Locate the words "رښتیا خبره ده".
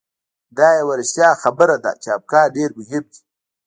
0.99-1.91